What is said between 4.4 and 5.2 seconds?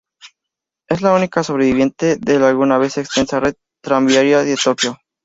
Tokio.